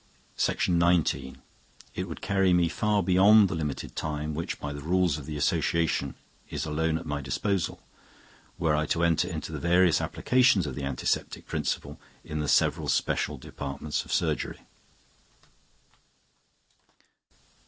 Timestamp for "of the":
5.19-5.37, 10.65-10.85